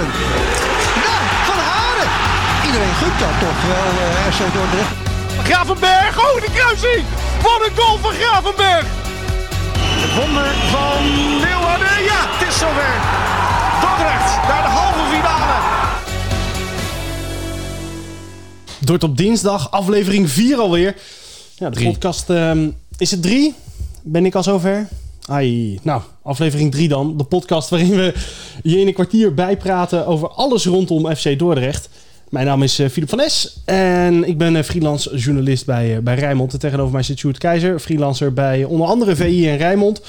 Haren. 0.00 0.40
Ja, 1.04 1.16
Van 1.44 1.58
Haren. 1.58 2.10
Iedereen 2.66 2.94
gunt 2.94 3.18
dat 3.18 3.38
toch 3.40 3.60
wel, 3.72 3.90
uh, 4.04 4.32
FC 4.32 4.54
Dordrecht. 4.54 4.94
Gravenberg, 5.42 6.18
oh 6.18 6.40
die 6.40 6.50
kruising! 6.50 7.04
Wat 7.42 7.60
een 7.66 7.76
goal 7.76 7.98
van 7.98 8.12
Gravenberg! 8.12 8.86
Het 10.02 10.14
wonder 10.14 10.54
van 10.70 11.04
Leeuwarden, 11.40 12.02
ja, 12.02 12.20
het 12.36 12.48
is 12.48 12.58
zover. 12.58 12.94
Dordrecht 13.80 14.48
naar 14.48 14.62
de 14.62 14.68
halve 14.68 15.16
finale. 15.16 15.58
Dort 18.78 19.02
op 19.02 19.16
dinsdag, 19.16 19.70
aflevering 19.70 20.30
4 20.30 20.58
alweer. 20.58 20.96
Ja, 21.54 21.70
de 21.70 21.82
podcast, 21.82 22.30
uh, 22.30 22.52
is 22.96 23.10
het 23.10 23.22
3? 23.22 23.54
Ben 24.02 24.26
ik 24.26 24.34
al 24.34 24.42
zover? 24.42 24.88
Ai, 25.26 25.78
nou, 25.82 26.02
aflevering 26.22 26.70
3 26.72 26.88
dan. 26.88 27.16
De 27.16 27.24
podcast 27.24 27.68
waarin 27.68 27.96
we 27.96 28.14
je 28.62 28.78
in 28.78 28.86
een 28.86 28.94
kwartier 28.94 29.34
bijpraten 29.34 30.06
over 30.06 30.28
alles 30.28 30.66
rondom 30.66 31.16
FC 31.16 31.38
Dordrecht. 31.38 31.88
Mijn 32.28 32.46
naam 32.46 32.62
is 32.62 32.74
Filip 32.90 33.08
van 33.08 33.20
Es 33.20 33.60
en 33.64 34.28
ik 34.28 34.38
ben 34.38 34.64
freelance 34.64 35.16
journalist 35.16 35.66
bij, 35.66 36.02
bij 36.02 36.14
Rijnmond. 36.14 36.52
En 36.52 36.58
tegenover 36.58 36.92
mij 36.92 37.02
zit 37.02 37.18
Sjoerd 37.18 37.38
Keizer, 37.38 37.78
freelancer 37.78 38.32
bij 38.32 38.64
onder 38.64 38.86
andere 38.86 39.16
VI 39.16 39.48
en 39.48 39.56
Rijnmond. 39.56 40.00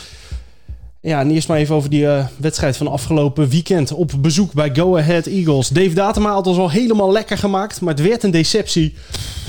Ja, 1.04 1.20
en 1.20 1.32
eerst 1.32 1.48
maar 1.48 1.58
even 1.58 1.76
over 1.76 1.90
die 1.90 2.04
uh, 2.04 2.26
wedstrijd 2.38 2.78
van 2.78 2.88
afgelopen 2.88 3.50
weekend 3.50 3.94
op 3.94 4.12
bezoek 4.20 4.54
bij 4.54 4.70
Go 4.74 4.98
Ahead 4.98 5.26
Eagles. 5.26 5.68
Dave 5.68 5.94
Datema 5.94 6.32
had 6.32 6.48
ons 6.48 6.58
al 6.58 6.72
helemaal 6.72 7.12
lekker 7.12 7.38
gemaakt, 7.38 7.82
maar 7.82 7.94
het 7.94 8.08
werd 8.08 8.24
een 8.24 8.32
deceptie. 8.32 8.94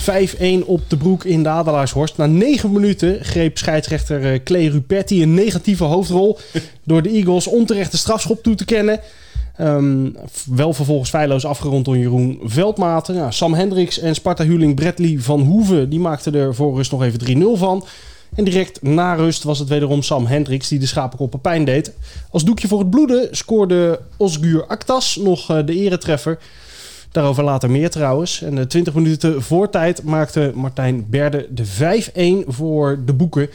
5-1 0.01 0.65
op 0.65 0.81
de 0.89 0.97
broek 0.97 1.25
in 1.25 1.43
de 1.43 1.49
Adelaarshorst. 1.49 2.17
Na 2.17 2.27
9 2.27 2.73
minuten 2.73 3.25
greep 3.25 3.59
scheidsrechter 3.59 4.33
uh, 4.33 4.39
Clay 4.45 4.67
Ruperti 4.67 5.23
een 5.23 5.35
negatieve 5.35 5.85
hoofdrol 5.85 6.39
door 6.85 7.03
de 7.03 7.11
Eagles 7.11 7.47
onterechte 7.47 7.99
strafschop 7.99 8.43
toe 8.43 8.55
te 8.55 8.65
kennen. 8.65 9.01
Um, 9.61 10.17
wel 10.47 10.73
vervolgens 10.73 11.11
feilloos 11.11 11.45
afgerond 11.45 11.85
door 11.85 11.99
Jeroen 11.99 12.41
Veldmaten. 12.45 13.15
Ja, 13.15 13.31
Sam 13.31 13.55
Hendricks 13.55 13.99
en 13.99 14.15
Sparta-huurling 14.15 14.75
Bradley 14.75 15.17
van 15.19 15.41
Hoeven 15.41 15.91
die 15.91 16.01
maakten 16.01 16.35
er 16.35 16.55
voor 16.55 16.77
rust 16.77 16.91
nog 16.91 17.03
even 17.03 17.57
3-0 17.57 17.59
van. 17.59 17.85
En 18.35 18.45
direct 18.45 18.83
na 18.83 19.15
rust 19.15 19.43
was 19.43 19.59
het 19.59 19.69
wederom 19.69 20.03
Sam 20.03 20.27
Hendricks 20.27 20.69
die 20.69 20.79
de 20.79 20.87
schapenkoppen 20.87 21.41
pijn 21.41 21.65
deed. 21.65 21.93
Als 22.31 22.45
doekje 22.45 22.69
voor 22.69 22.79
het 22.79 22.91
bloeden 22.91 23.29
scoorde 23.31 24.01
Osgur 24.17 24.67
Aktas 24.67 25.17
nog 25.17 25.47
de 25.47 25.75
eretreffer. 25.75 26.39
Daarover 27.11 27.45
later 27.45 27.71
meer 27.71 27.91
trouwens. 27.91 28.43
En 28.43 28.69
20 28.69 28.95
minuten 28.95 29.43
voor 29.43 29.71
tijd 29.71 30.03
maakte 30.03 30.53
Martijn 30.55 31.07
Berde 31.11 31.49
de 31.51 31.67
5-1 32.47 32.49
voor 32.49 33.01
de 33.05 33.13
boeken. 33.13 33.49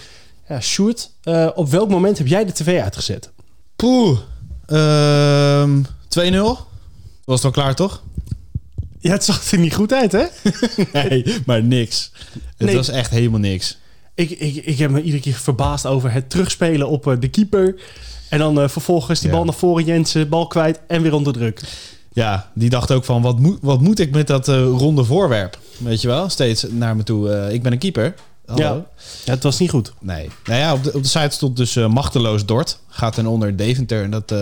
Ja, 0.50 0.62
Sjoerd, 0.62 1.10
uh, 1.24 1.50
op 1.56 1.70
welk 1.70 1.90
moment 1.90 2.18
heb 2.18 2.28
jij 2.28 2.46
de 2.46 2.52
tv 2.52 2.82
uitgezet? 2.82 3.30
Poeh, 3.76 4.18
uh, 4.68 5.70
2-0. 6.08 6.68
Was 7.26 7.36
het 7.36 7.44
al 7.44 7.52
klaar 7.52 7.76
toch? 7.76 8.04
Ja, 9.00 9.12
het 9.12 9.24
zag 9.26 9.52
er 9.52 9.60
niet 9.60 9.76
goed 9.76 9.94
uit 9.94 10.12
hè? 10.12 10.26
nee, 11.10 11.26
maar 11.46 11.64
niks. 11.64 12.12
Het 12.58 12.68
Nee. 12.68 12.76
was 12.76 12.90
echt 12.90 13.12
helemaal 13.12 13.40
niks. 13.40 13.78
Ik, 14.18 14.30
ik, 14.30 14.56
ik 14.56 14.78
heb 14.78 14.92
me 14.92 15.02
iedere 15.02 15.22
keer 15.22 15.34
verbaasd 15.34 15.86
over 15.86 16.12
het 16.12 16.30
terugspelen 16.30 16.88
op 16.88 17.08
eh, 17.08 17.14
de 17.20 17.28
keeper. 17.28 17.76
En 18.30 18.40
dan 18.40 18.62
eh, 18.62 18.68
vervolgens 18.70 19.20
die 19.20 19.30
Ja. 19.30 19.36
bal 19.36 19.46
naar 19.46 19.54
voren, 19.54 19.86
Jensen, 19.86 20.30
bal 20.30 20.48
kwijt 20.48 20.80
en 20.88 21.02
weer 21.02 21.14
onder 21.14 21.34
druk. 21.34 21.62
Ja, 22.14 22.52
die 22.54 22.70
dacht 22.70 22.92
ook 22.92 23.04
van, 23.06 23.22
wat 23.22 23.40
moet, 23.40 23.58
wat 23.62 23.82
moet 23.82 24.00
ik 24.00 24.12
met 24.12 24.28
dat 24.28 24.48
eh, 24.48 24.56
ronde 24.56 25.04
voorwerp? 25.04 25.60
Weet 25.78 26.02
je 26.02 26.08
wel, 26.08 26.30
steeds 26.30 26.66
naar 26.70 26.96
me 26.96 27.04
toe. 27.04 27.50
ik 27.54 27.62
ben 27.64 27.72
een 27.72 27.78
keeper. 27.78 28.14
Hallo? 28.46 28.64
Ja. 28.64 28.86
Ja, 29.26 29.34
het 29.34 29.44
was 29.44 29.60
niet 29.60 29.70
goed. 29.70 29.94
Nee. 30.00 30.30
Nou 30.46 30.60
ja, 30.60 30.74
op 30.74 30.84
de, 30.84 30.94
op 30.94 31.04
de 31.04 31.10
site 31.10 31.30
stond 31.36 31.58
dus 31.58 31.76
machteloos 31.76 32.46
Dort. 32.46 32.80
Gaat 32.88 33.14
ten 33.14 33.26
onder 33.26 33.56
Deventer. 33.58 34.04
En 34.04 34.10
dat 34.12 34.34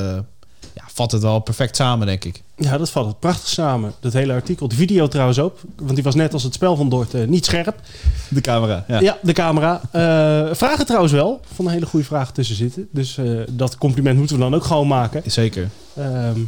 vat 0.96 1.12
het 1.12 1.22
wel 1.22 1.40
perfect 1.40 1.76
samen, 1.76 2.08
denk 2.08 2.26
ik. 2.26 2.44
Ja, 2.56 2.78
dat 2.78 2.90
valt 2.90 3.08
het 3.08 3.20
prachtig 3.20 3.48
samen. 3.48 3.94
Dat 4.00 4.14
hele 4.14 4.34
artikel. 4.34 4.68
De 4.68 4.76
video 4.76 5.08
trouwens 5.08 5.40
ook. 5.40 5.60
Want 5.76 5.96
die 5.96 6.04
was 6.04 6.16
net 6.16 6.34
als 6.34 6.44
het 6.44 6.54
spel 6.54 6.76
van 6.76 6.90
Dort 6.90 7.14
eh, 7.14 7.28
niet 7.28 7.46
scherp. 7.46 7.80
De 8.28 8.42
camera, 8.42 8.86
ja. 8.88 9.00
Ja, 9.00 9.18
de 9.22 9.34
camera. 9.34 9.82
Eh, 9.92 10.56
vragen 10.56 10.86
trouwens 10.86 11.14
wel. 11.14 11.42
Van 11.54 11.66
een 11.66 11.72
hele 11.72 11.86
goede 11.86 12.06
vragen 12.06 12.34
tussen 12.34 12.56
zitten. 12.56 12.88
Dus 12.92 13.18
eh, 13.18 13.26
dat 13.50 13.78
compliment 13.78 14.18
moeten 14.18 14.36
we 14.36 14.42
dan 14.42 14.56
ook 14.56 14.64
gewoon 14.64 14.88
maken. 14.88 15.22
Zeker. 15.26 15.70
Ehm, 15.96 16.40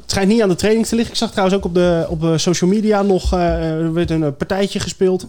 het 0.00 0.10
schijnt 0.12 0.28
niet 0.28 0.42
aan 0.42 0.48
de 0.48 0.54
training 0.54 0.86
te 0.86 0.94
liggen. 0.94 1.12
Ik 1.12 1.18
zag 1.18 1.30
trouwens 1.30 1.58
ook 1.58 1.64
op 1.64 1.74
de 1.74 2.06
op 2.08 2.24
eh, 2.24 2.36
social 2.36 2.70
media 2.70 3.02
nog... 3.02 3.32
eh, 3.32 3.70
er 3.70 3.92
werd 3.92 4.10
een 4.10 4.36
partijtje 4.36 4.80
gespeeld. 4.80 5.26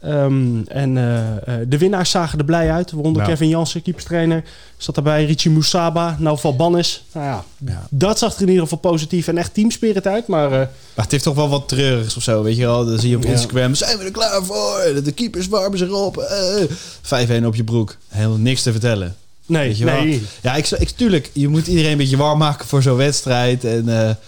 Ehm, 0.00 0.60
en 0.66 0.96
eh, 0.96 1.36
eh, 1.36 1.66
de 1.68 1.78
winnaars 1.78 2.10
zagen 2.10 2.38
er 2.38 2.44
blij 2.44 2.70
uit. 2.70 2.90
Waaronder 2.90 3.22
Ja. 3.22 3.28
Kevin 3.28 3.48
Jansen, 3.48 3.82
keeperstrainer. 3.82 4.42
Zat 4.76 4.94
daarbij 4.94 5.24
Richie 5.24 5.50
Musaba, 5.50 6.16
nou 6.18 6.38
Valbanis. 6.38 7.04
Nou 7.12 7.26
ja, 7.26 7.44
Ja. 7.66 7.86
dat 7.90 8.18
zag 8.18 8.34
er 8.34 8.40
in 8.42 8.48
ieder 8.48 8.62
geval 8.62 8.78
positief 8.78 9.28
en 9.28 9.38
echt 9.38 9.54
teamspirit 9.54 10.06
uit. 10.06 10.26
Maar 10.26 10.44
eh, 10.44 10.50
Maar 10.58 10.68
het 10.94 11.10
heeft 11.10 11.24
toch 11.24 11.34
wel 11.34 11.48
wat 11.48 11.68
treurigs 11.68 12.16
of 12.16 12.22
zo, 12.22 12.42
weet 12.42 12.56
je 12.56 12.62
wel. 12.66 12.84
Dan 12.86 12.98
zie 12.98 13.10
je 13.10 13.16
op 13.16 13.22
Ja. 13.24 13.28
Instagram, 13.30 13.74
zijn 13.74 13.98
we 13.98 14.04
er 14.04 14.10
klaar 14.10 14.44
voor? 14.44 14.90
De 15.04 15.12
keepers 15.12 15.48
warmen 15.48 15.78
zich 15.78 15.90
op. 15.90 16.16
Eh, 16.16 16.62
5-1 17.02 17.46
op 17.46 17.54
je 17.54 17.64
broek. 17.64 17.96
Helemaal 18.08 18.36
niks 18.38 18.62
te 18.62 18.70
vertellen. 18.72 19.16
nee, 19.46 19.76
nee. 19.84 20.22
Ja, 20.42 20.54
ik, 20.54 20.70
ik, 20.70 20.90
tuurlijk, 20.90 21.30
je 21.32 21.48
moet 21.48 21.66
iedereen 21.66 21.90
een 21.92 21.96
beetje 21.98 22.16
warm 22.16 22.38
maken 22.38 22.66
voor 22.66 22.82
zo'n 22.82 22.96
wedstrijd. 22.96 23.64
En, 23.64 24.18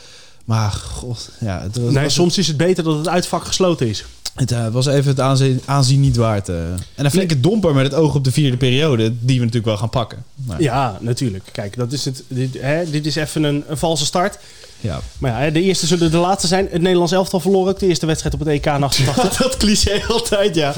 maar 0.44 0.70
god, 0.70 1.30
ja, 1.41 1.60
het 1.62 1.92
nee. 1.92 2.09
Soms 2.09 2.38
is 2.38 2.47
het 2.47 2.56
beter 2.56 2.84
dat 2.84 2.97
het 2.97 3.09
uitvak 3.09 3.44
gesloten 3.44 3.88
is. 3.88 4.04
Het 4.40 4.52
eh, 4.52 4.68
was 4.68 4.86
even 4.86 5.10
het 5.10 5.20
aanzien, 5.20 5.60
aanzien 5.64 6.00
niet 6.00 6.16
waard. 6.16 6.48
eh. 6.48 6.56
En 6.94 7.04
een 7.04 7.10
flinke 7.10 7.40
domper 7.40 7.74
met 7.74 7.84
het 7.84 7.94
oog 7.94 8.14
op 8.14 8.24
de 8.24 8.32
vierde 8.32 8.56
periode, 8.56 9.12
die 9.20 9.34
we 9.38 9.44
natuurlijk 9.44 9.64
wel 9.66 9.76
gaan 9.76 9.90
pakken. 9.90 10.24
Maar, 10.34 10.62
Ja, 10.62 10.98
natuurlijk. 11.00 11.44
Kijk, 11.52 11.76
dat 11.76 11.92
is 11.92 12.04
het, 12.04 12.22
dit, 12.28 12.60
hè, 12.60 12.90
dit 12.90 13.06
is 13.06 13.14
even 13.16 13.42
een, 13.42 13.64
een 13.68 13.76
valse 13.78 14.04
start. 14.04 14.38
ja. 14.80 15.00
Maar 15.18 15.30
ja, 15.30 15.38
hè, 15.38 15.52
de 15.52 15.62
eerste 15.62 15.86
zullen 15.86 16.10
de 16.10 16.16
laatste 16.16 16.46
zijn. 16.48 16.68
Het 16.70 16.80
Nederlands 16.82 17.12
elftal 17.12 17.40
verloor 17.40 17.68
ook 17.68 17.78
de 17.78 17.86
eerste 17.86 18.06
wedstrijd 18.06 18.34
op 18.34 18.40
het 18.40 18.48
EK 18.48 18.66
in 18.66 18.82
88. 18.90 19.36
dat 19.36 19.56
cliché 19.56 20.02
altijd, 20.08 20.54
ja. 20.54 20.74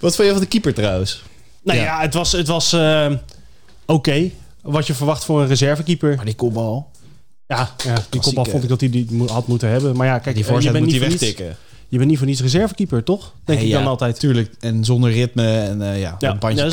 Wat 0.00 0.14
vond 0.16 0.26
je 0.28 0.32
van 0.32 0.40
de 0.40 0.46
keeper 0.46 0.74
trouwens? 0.74 1.22
nou 1.62 1.78
Ja. 1.78 1.84
ja, 1.84 2.00
het 2.00 2.14
was, 2.14 2.32
het 2.32 2.46
was 2.48 2.72
eh, 2.72 3.06
oké. 3.86 4.30
Wat 4.62 4.86
je 4.86 4.94
verwacht 4.94 5.24
voor 5.24 5.40
een 5.40 5.46
reservekeeper. 5.48 6.16
Maar 6.16 6.24
die 6.24 6.34
kopbal, 6.34 6.90
Ja, 7.46 7.74
ja 7.84 7.94
die 8.10 8.20
kopbal 8.20 8.44
vond 8.44 8.62
ik 8.62 8.68
dat 8.68 8.80
hij 8.80 8.90
die 8.90 9.06
mo- 9.10 9.26
had 9.26 9.46
moeten 9.46 9.68
hebben. 9.68 9.96
Maar 9.96 10.06
ja, 10.06 10.18
kijk, 10.18 10.34
die 10.34 10.34
eh, 10.34 10.40
je 10.48 10.54
voorzet 10.54 10.72
bent 10.72 10.84
moet 10.84 10.92
niet 10.92 11.02
hij 11.02 11.10
wegtikken. 11.10 11.56
Je 11.90 11.96
bent 11.98 12.08
niet 12.08 12.18
voor 12.18 12.26
niets 12.26 12.40
reservekeeper, 12.40 13.04
toch? 13.04 13.32
Denk 13.44 13.58
Nee, 13.58 13.68
ik 13.68 13.74
dan 13.74 13.82
ja, 13.82 13.88
altijd. 13.88 14.18
Tuurlijk, 14.20 14.54
en 14.60 14.84
zonder 14.84 15.10
ritme 15.12 15.58
en 15.58 15.82
eh, 15.82 16.00
ja, 16.00 16.16
Ja, 16.18 16.30
een 16.30 16.38
bandje 16.38 16.64
ja, 16.64 16.70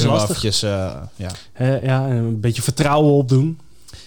eh, 0.64 1.28
ja. 1.59 1.80
Ja, 1.84 2.08
en 2.08 2.16
een 2.16 2.40
beetje 2.40 2.62
vertrouwen 2.62 3.14
opdoen. 3.14 3.59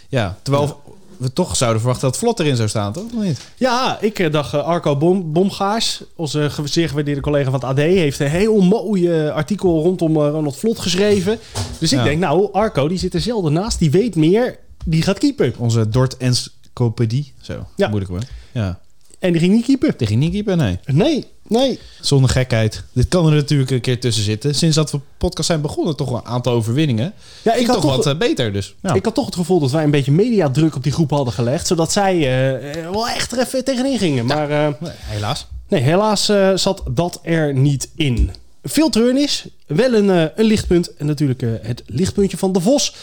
ja, 0.09 0.37
terwijl 0.43 0.83
we 1.17 1.33
toch 1.33 1.57
zouden 1.57 1.81
verwachten 1.81 2.09
dat 2.09 2.19
Vlot 2.19 2.41
erin 2.41 2.57
zou 2.57 2.69
staan, 2.69 2.93
toch? 2.93 3.05
Of 3.17 3.23
niet? 3.25 3.41
Ja, 3.57 3.99
ik 4.01 4.19
eh, 4.19 4.33
dacht 4.33 4.55
Arco 4.55 4.97
Bom, 4.97 5.33
Bomgaars, 5.33 6.03
onze 6.17 6.51
zeer 6.65 6.89
gewaardeerde 6.89 7.21
collega 7.21 7.51
van 7.51 7.61
het 7.61 7.69
AD, 7.69 7.79
heeft 7.79 8.21
een 8.21 8.27
heel 8.31 8.61
mooi 8.61 9.29
artikel 9.31 9.83
rondom 9.83 10.17
Ronald 10.19 10.57
Vlot 10.57 10.79
geschreven. 10.79 11.39
Dus 11.79 11.93
ik 11.93 12.03
denk, 12.03 12.21
nou, 12.21 12.53
Arco 12.53 12.89
die 12.89 12.99
zit 12.99 13.15
er 13.15 13.21
zelden 13.21 13.53
naast, 13.53 13.79
die 13.79 13.91
weet 13.91 14.17
meer, 14.17 14.59
die 14.85 15.03
gaat 15.03 15.19
keeper. 15.19 15.53
Onze 15.59 15.89
Dort 15.89 16.17
Encyclopedie. 16.17 17.33
Zo, 17.41 17.67
Ja. 17.77 17.89
moeilijk 17.89 18.11
hoor. 18.11 18.23
Ja. 18.53 18.79
En 19.19 19.33
die 19.33 19.41
ging 19.41 19.53
niet 19.53 19.65
keeper. 19.65 19.95
Die 19.97 20.07
ging 20.07 20.21
niet 20.21 20.33
keeper, 20.33 20.57
nee. 20.57 20.79
Nee, 20.87 21.25
nee. 21.47 21.79
Zonder 22.01 22.31
gekheid. 22.31 22.83
Dit 22.93 23.09
kan 23.09 23.27
er 23.27 23.33
natuurlijk 23.35 23.71
een 23.71 23.81
keer 23.81 24.01
tussen 24.01 24.25
zitten. 24.25 24.55
Sinds 24.55 24.77
dat 24.77 24.91
we 24.91 25.01
podcast 25.19 25.47
zijn 25.47 25.61
begonnen, 25.61 25.97
toch 25.97 26.09
wel 26.09 26.19
een 26.19 26.27
aantal 26.27 26.53
overwinningen. 26.53 27.13
Ja, 27.43 27.55
Ik 27.55 27.67
had, 27.67 27.75
toch 27.75 27.85
toch, 27.85 27.97
wat 27.97 28.07
eh, 28.07 28.19
beter, 28.19 28.53
dus. 28.53 28.75
Ja. 28.83 28.95
ik 28.95 29.05
had 29.05 29.15
toch 29.15 29.27
het 29.27 29.35
gevoel 29.35 29.61
dat 29.61 29.71
wij 29.71 29.85
een 29.85 29.91
beetje 29.91 30.13
mediadruk 30.13 30.77
op 30.77 30.83
die 30.83 30.93
groep 30.93 31.11
hadden 31.11 31.33
gelegd, 31.33 31.67
zodat 31.67 31.93
zij 31.93 32.17
eh, 32.17 32.85
eh, 32.85 32.91
wel 32.91 33.09
echt 33.09 33.33
er 33.33 33.39
even 33.39 33.65
tegenin 33.65 33.99
gingen. 33.99 34.27
Maar 34.27 34.77
helaas. 34.89 35.47
nee, 35.69 35.83
helaas 35.83 36.25
zat 36.55 36.83
dat 36.91 37.21
er 37.23 37.55
niet 37.55 37.91
in. 37.95 38.31
Veel 38.63 38.91
treurnis, 38.91 39.47
wel 39.67 39.95
een, 39.95 40.09
een 40.09 40.45
lichtpunt. 40.45 40.95
En 40.95 41.07
natuurlijk 41.07 41.41
het 41.63 41.83
lichtpuntje 41.87 42.37
van 42.37 42.53
de 42.53 42.61
Vos. 42.61 42.95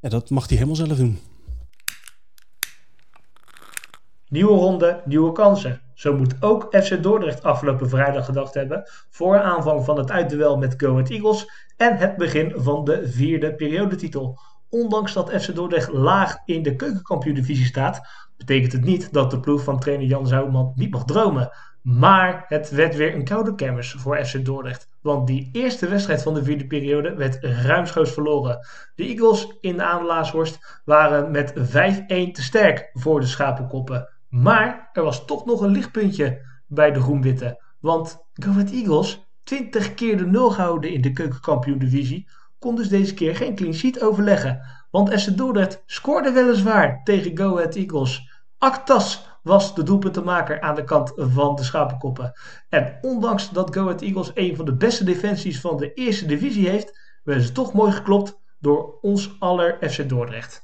Ja, 0.00 0.08
dat 0.08 0.30
mag 0.30 0.48
hij 0.48 0.56
helemaal 0.56 0.76
zelf 0.76 0.96
doen. 0.96 1.18
Nieuwe 4.34 4.52
ronde, 4.52 5.00
nieuwe 5.04 5.32
kansen. 5.32 5.80
Zo 5.94 6.16
moet 6.16 6.34
ook 6.40 6.68
FC 6.70 7.02
Dordrecht 7.02 7.42
afgelopen 7.42 7.88
vrijdag 7.88 8.24
gedacht 8.24 8.54
hebben 8.54 8.82
voor 9.10 9.40
aanvang 9.40 9.84
van 9.84 9.98
het 9.98 10.10
uitduel 10.10 10.56
met 10.56 10.74
Go 10.76 10.90
Ahead 10.90 11.10
Eagles 11.10 11.50
en 11.76 11.96
het 11.96 12.16
begin 12.16 12.52
van 12.56 12.84
de 12.84 13.08
vierde 13.08 13.54
periodetitel. 13.54 14.38
Ondanks 14.70 15.12
dat 15.12 15.30
FC 15.30 15.54
Dordrecht 15.54 15.92
laag 15.92 16.36
in 16.44 16.62
de 16.62 16.76
keukenkampioen-divisie 16.76 17.64
staat, 17.64 18.00
betekent 18.36 18.72
het 18.72 18.84
niet 18.84 19.12
dat 19.12 19.30
de 19.30 19.40
ploeg 19.40 19.62
van 19.62 19.80
trainer 19.80 20.06
Jan 20.06 20.26
Zouwman 20.26 20.72
niet 20.74 20.90
mag 20.90 21.04
dromen. 21.04 21.50
Maar 21.82 22.44
het 22.48 22.70
werd 22.70 22.96
weer 22.96 23.14
een 23.14 23.24
koude 23.24 23.54
kermis 23.54 23.92
voor 23.92 24.24
FC 24.24 24.44
Dordrecht. 24.44 24.88
Want 25.00 25.26
die 25.26 25.48
eerste 25.52 25.88
wedstrijd 25.88 26.22
van 26.22 26.34
de 26.34 26.44
vierde 26.44 26.66
periode 26.66 27.14
werd 27.14 27.38
ruimschoots 27.40 28.12
verloren. 28.12 28.66
De 28.94 29.04
Eagles 29.04 29.56
in 29.60 29.76
de 29.76 29.84
Adelaashorst 29.84 30.80
waren 30.84 31.30
met 31.30 31.52
5-1 31.52 31.54
te 32.06 32.42
sterk 32.42 32.90
voor 32.92 33.20
de 33.20 33.26
schapenkoppen. 33.26 34.13
Maar 34.34 34.88
er 34.92 35.02
was 35.02 35.24
toch 35.24 35.44
nog 35.44 35.60
een 35.60 35.70
lichtpuntje 35.70 36.46
bij 36.66 36.92
de 36.92 37.00
Groenwitte. 37.00 37.62
Want 37.80 38.26
Go 38.32 38.50
Ahead 38.50 38.70
Eagles, 38.70 39.26
20 39.44 39.94
keer 39.94 40.16
de 40.16 40.26
nul 40.26 40.50
gehouden 40.50 40.92
in 40.92 41.00
de 41.00 41.12
keukenkampioen-divisie, 41.12 42.28
kon 42.58 42.76
dus 42.76 42.88
deze 42.88 43.14
keer 43.14 43.36
geen 43.36 43.54
clean 43.54 43.74
sheet 43.74 44.02
overleggen. 44.02 44.60
Want 44.90 45.20
FC 45.20 45.36
Dordrecht 45.36 45.82
scoorde 45.86 46.32
weliswaar 46.32 47.00
tegen 47.04 47.38
Go 47.38 47.56
Ahead 47.56 47.74
Eagles. 47.74 48.30
Actas 48.58 49.38
was 49.42 49.74
de 49.74 49.82
doelpuntenmaker 49.82 50.60
aan 50.60 50.74
de 50.74 50.84
kant 50.84 51.12
van 51.16 51.54
de 51.54 51.64
Schapenkoppen. 51.64 52.32
En 52.68 52.98
ondanks 53.00 53.50
dat 53.50 53.74
Go 53.74 53.82
Ahead 53.82 54.02
Eagles 54.02 54.30
een 54.34 54.56
van 54.56 54.64
de 54.64 54.76
beste 54.76 55.04
defensies 55.04 55.60
van 55.60 55.76
de 55.76 55.92
eerste 55.92 56.26
divisie 56.26 56.68
heeft, 56.68 57.18
werden 57.22 57.44
ze 57.44 57.52
toch 57.52 57.72
mooi 57.72 57.92
geklopt 57.92 58.40
door 58.58 58.98
ons 59.00 59.36
aller 59.38 59.90
FC 59.90 60.08
Dordrecht. 60.08 60.63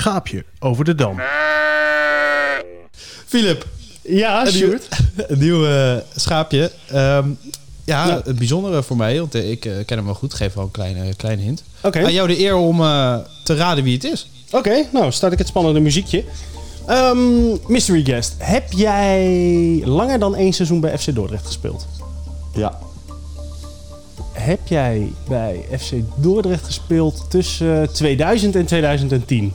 Schaapje 0.00 0.44
over 0.58 0.84
de 0.84 0.94
dam. 0.94 1.20
Philip, 3.26 3.66
Ja, 4.02 4.46
een 4.46 4.54
nieuw, 4.54 4.66
Sjoerd. 4.68 4.88
een 5.30 5.38
nieuw 5.38 5.66
eh, 5.66 5.96
schaapje. 6.16 6.70
Ehm, 6.86 7.28
ja, 7.84 8.06
Ja. 8.08 8.20
het 8.24 8.38
bijzondere 8.38 8.82
voor 8.82 8.96
mij, 8.96 9.18
want 9.18 9.34
eh, 9.34 9.50
ik 9.50 9.64
eh, 9.64 9.72
ken 9.86 9.96
hem 9.96 10.04
wel 10.06 10.14
goed. 10.14 10.34
Geef 10.34 10.54
wel 10.54 10.64
een 10.64 10.70
kleine, 10.70 11.14
kleine 11.14 11.42
hint. 11.42 11.62
Oké. 11.82 12.04
Aan 12.04 12.12
jou 12.12 12.28
de 12.28 12.38
eer 12.40 12.54
om 12.56 12.80
eh, 12.80 13.16
te 13.44 13.54
raden 13.56 13.84
wie 13.84 13.94
het 13.94 14.04
is. 14.04 14.30
Oké, 14.50 14.84
nou 14.92 15.12
start 15.12 15.32
ik 15.32 15.38
het 15.38 15.48
spannende 15.48 15.80
muziekje. 15.80 16.24
Ehm, 16.86 17.50
mystery 17.66 18.04
guest. 18.04 18.34
Heb 18.38 18.72
jij 18.72 19.26
langer 19.84 20.18
dan 20.18 20.34
één 20.34 20.52
seizoen 20.52 20.80
bij 20.80 20.98
FC 20.98 21.14
Dordrecht 21.14 21.46
gespeeld? 21.46 21.86
Ja, 22.54 22.78
Heb 24.32 24.60
jij 24.64 25.12
bij 25.28 25.66
FC 25.78 25.92
Dordrecht 26.16 26.64
gespeeld 26.64 27.26
tussen 27.30 27.92
2000 27.92 28.56
en 28.56 28.66
2010? 28.66 29.52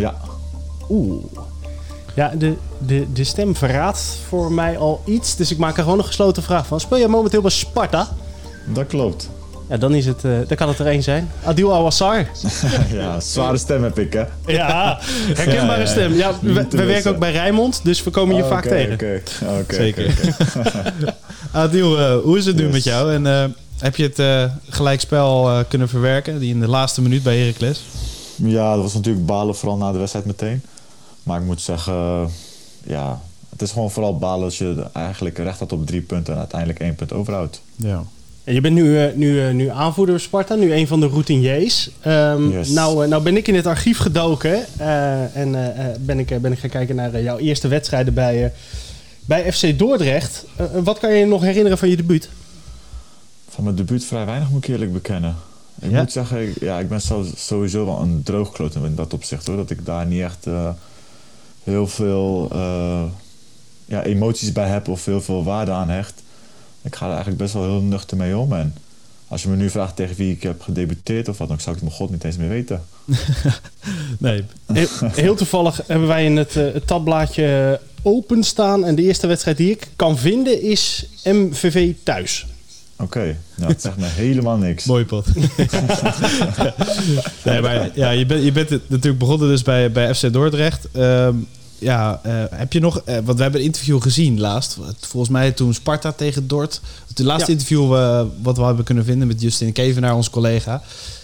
Ja. 0.00 0.14
Oeh. 0.88 1.24
Ja, 2.14 2.32
de, 2.38 2.54
de, 2.78 3.12
de 3.12 3.24
stem 3.24 3.56
verraadt 3.56 4.16
voor 4.28 4.52
mij 4.52 4.78
al 4.78 5.02
iets. 5.06 5.36
Dus 5.36 5.50
ik 5.50 5.58
maak 5.58 5.76
er 5.76 5.82
gewoon 5.82 5.98
een 5.98 6.04
gesloten 6.04 6.42
vraag 6.42 6.66
van. 6.66 6.80
Speel 6.80 6.98
jij 6.98 7.08
momenteel 7.08 7.40
bij 7.40 7.50
Sparta? 7.50 8.08
Dat 8.66 8.86
klopt. 8.86 9.28
Ja, 9.68 9.76
dan, 9.76 9.94
is 9.94 10.06
het, 10.06 10.24
eh, 10.24 10.30
dan 10.46 10.56
kan 10.56 10.68
het 10.68 10.78
er 10.78 10.86
één 10.86 11.02
zijn. 11.02 11.30
Adil 11.44 11.74
Awassar. 11.74 12.26
Ja, 12.92 13.20
zware 13.20 13.56
stem 13.58 13.82
heb 13.82 13.98
ik, 13.98 14.12
hè? 14.12 14.24
Ja, 14.46 14.98
herkenbare 15.34 15.66
Ja, 15.66 15.72
ja, 15.74 15.78
ja. 15.78 15.86
stem. 15.86 16.14
Ja, 16.14 16.32
we, 16.40 16.52
werken 16.52 16.86
missen. 16.86 17.12
ook 17.12 17.18
bij 17.18 17.32
Rijnmond, 17.32 17.80
dus 17.84 18.02
we 18.04 18.10
komen 18.10 18.36
je 18.36 18.44
vaak 18.44 18.64
Oké, 18.64 18.74
tegen. 18.74 18.92
Oké, 18.94 19.20
oké. 19.60 19.74
Zeker. 19.74 20.14
Adil, 21.52 21.98
eh, 21.98 22.16
hoe 22.22 22.38
is 22.38 22.46
het 22.46 22.56
nu 22.56 22.62
Yes. 22.64 22.72
met 22.72 22.84
jou? 22.84 23.12
En 23.14 23.26
eh, 23.26 23.44
heb 23.78 23.96
je 23.96 24.10
het 24.14 24.50
gelijkspel 24.68 25.64
kunnen 25.68 25.88
verwerken? 25.88 26.38
Die 26.38 26.50
in 26.54 26.60
de 26.60 26.68
laatste 26.68 27.02
minuut 27.02 27.22
bij 27.22 27.38
Heracles? 27.38 27.82
Ja, 28.42 28.74
dat 28.74 28.82
was 28.82 28.94
natuurlijk 28.94 29.26
balen, 29.26 29.56
vooral 29.56 29.76
na 29.78 29.92
de 29.92 29.98
wedstrijd 29.98 30.26
meteen. 30.26 30.62
Maar 31.22 31.40
ik 31.40 31.46
moet 31.46 31.60
zeggen, 31.60 32.28
ja, 32.86 33.20
het 33.48 33.62
is 33.62 33.70
gewoon 33.70 33.90
vooral 33.90 34.18
balen 34.18 34.44
als 34.44 34.58
je 34.58 34.86
eigenlijk 34.92 35.38
recht 35.38 35.58
had 35.58 35.72
op 35.72 35.86
drie 35.86 36.00
punten 36.00 36.32
en 36.32 36.38
uiteindelijk 36.38 36.80
één 36.80 36.94
punt 36.94 37.12
overhoudt. 37.12 37.60
Ja. 37.76 38.02
En 38.44 38.54
Je 38.54 38.60
bent 38.60 38.74
nu, 38.74 38.98
eh, 39.04 39.14
nu, 39.14 39.46
eh, 39.46 39.54
nu 39.54 39.68
aanvoerder 39.68 40.20
Sparta, 40.20 40.54
nu 40.54 40.72
een 40.74 40.86
van 40.86 41.00
de 41.00 41.06
routiniers. 41.06 41.90
Ehm, 42.00 42.50
Yes. 42.50 42.68
nou, 42.68 43.04
eh, 43.04 43.10
nou 43.10 43.22
ben 43.22 43.36
ik 43.36 43.48
in 43.48 43.54
het 43.54 43.66
archief 43.66 43.98
gedoken 43.98 44.64
eh, 44.78 45.36
en 45.36 45.74
ben, 46.00 46.18
ik, 46.18 46.40
ben 46.40 46.52
ik 46.52 46.58
gaan 46.58 46.70
kijken 46.70 46.96
naar 46.96 47.22
jouw 47.22 47.38
eerste 47.38 47.68
wedstrijden 47.68 48.14
bij, 48.14 48.44
eh, 48.44 48.50
bij 49.24 49.52
FC 49.52 49.78
Dordrecht. 49.78 50.44
Wat 50.82 50.98
kan 50.98 51.12
je 51.12 51.18
je 51.18 51.26
nog 51.26 51.42
herinneren 51.42 51.78
van 51.78 51.88
je 51.88 51.96
debuut? 51.96 52.28
Van 53.48 53.64
mijn 53.64 53.76
debuut 53.76 54.04
vrij 54.04 54.26
weinig, 54.26 54.50
moet 54.50 54.64
ik 54.64 54.70
eerlijk 54.70 54.92
bekennen. 54.92 55.36
Ik 55.80 55.90
Ja? 55.90 56.00
moet 56.00 56.12
zeggen, 56.12 56.48
ik, 56.48 56.60
ja, 56.60 56.78
ik 56.78 56.88
ben 56.88 57.00
sowieso 57.36 57.84
wel 57.84 58.00
een 58.00 58.22
droogkloot 58.22 58.74
in 58.74 58.94
dat 58.94 59.14
opzicht 59.14 59.46
hoor. 59.46 59.56
Dat 59.56 59.70
ik 59.70 59.84
daar 59.84 60.06
niet 60.06 60.22
echt 60.22 60.46
eh, 60.46 60.70
heel 61.64 61.86
veel 61.86 62.48
eh, 62.52 63.02
ja, 63.84 64.02
emoties 64.02 64.52
bij 64.52 64.68
heb 64.68 64.88
of 64.88 65.04
heel 65.04 65.20
veel 65.20 65.44
waarde 65.44 65.70
aan 65.70 65.88
hecht. 65.88 66.22
Ik 66.82 66.94
ga 66.94 67.04
er 67.04 67.10
eigenlijk 67.10 67.42
best 67.42 67.54
wel 67.54 67.62
heel 67.62 67.80
nuchter 67.80 68.16
mee 68.16 68.36
om. 68.36 68.52
En 68.52 68.74
als 69.28 69.42
je 69.42 69.48
me 69.48 69.56
nu 69.56 69.70
vraagt 69.70 69.96
tegen 69.96 70.16
wie 70.16 70.32
ik 70.32 70.42
heb 70.42 70.62
gedebuteerd 70.62 71.28
of 71.28 71.38
wat 71.38 71.48
dan, 71.48 71.60
zou 71.60 71.76
ik 71.76 71.82
het 71.82 71.90
mijn 71.90 72.00
god 72.00 72.10
niet 72.10 72.24
eens 72.24 72.36
meer 72.36 72.48
weten. 72.48 72.82
Nee. 74.18 74.44
Heel, 74.72 74.86
heel 75.00 75.34
toevallig 75.34 75.80
hebben 75.86 76.08
wij 76.08 76.24
in 76.24 76.36
het, 76.36 76.56
eh, 76.56 76.72
het 76.72 76.86
tabblaadje 76.86 77.80
openstaan. 78.02 78.84
En 78.84 78.94
de 78.94 79.02
eerste 79.02 79.26
wedstrijd 79.26 79.56
die 79.56 79.70
ik 79.70 79.88
kan 79.96 80.18
vinden 80.18 80.62
is 80.62 81.06
MVV 81.24 81.94
thuis. 82.02 82.46
Oké, 83.00 83.36
nou, 83.54 83.72
dat 83.72 83.82
zegt 83.82 83.96
me 83.96 84.06
helemaal 84.06 84.56
niks. 84.56 84.84
Mooi 84.84 85.04
pot. 85.04 85.26
nee, 87.44 87.60
maar 87.60 87.90
ja, 87.94 88.10
je, 88.10 88.26
bent, 88.26 88.44
je 88.44 88.52
bent 88.52 88.70
natuurlijk 88.86 89.18
begonnen 89.18 89.48
dus 89.48 89.62
bij, 89.62 89.92
bij 89.92 90.14
FC 90.14 90.32
Dordrecht. 90.32 90.86
Ehm, 90.92 91.34
ja, 91.78 92.20
eh, 92.22 92.32
heb 92.50 92.72
je 92.72 92.80
nog... 92.80 93.00
eh, 93.04 93.14
want 93.24 93.36
we 93.36 93.42
hebben 93.42 93.60
een 93.60 93.66
interview 93.66 94.02
gezien 94.02 94.40
laatst. 94.40 94.78
Volgens 95.00 95.32
mij 95.32 95.52
toen 95.52 95.74
Sparta 95.74 96.12
tegen 96.12 96.48
Dort. 96.48 96.80
Het 97.08 97.18
laatste 97.18 97.50
Ja. 97.50 97.58
interview 97.58 97.94
eh, 97.96 98.22
wat 98.42 98.56
we 98.56 98.62
hebben 98.64 98.84
kunnen 98.84 99.04
vinden 99.04 99.26
met 99.28 99.40
Justin 99.40 99.72
Kevenaar, 99.72 100.14
onze 100.14 100.30
collega. 100.30 100.82